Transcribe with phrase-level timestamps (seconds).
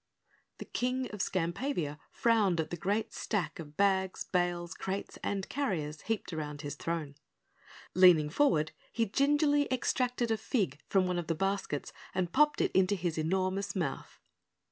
[0.57, 6.01] The King of Skampavia frowned at the great stack of bags, bales, crates and carriers
[6.01, 7.13] heaped around his throne.
[7.93, 12.71] Leaning forward, he gingerly extracted a fig from one of the baskets and popped it
[12.71, 14.19] into his enormous mouth.